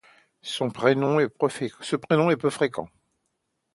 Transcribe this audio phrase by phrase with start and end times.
[0.41, 1.27] Ce prénom est
[2.39, 2.89] peu fréquent.